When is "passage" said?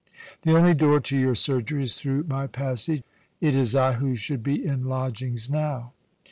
2.47-3.03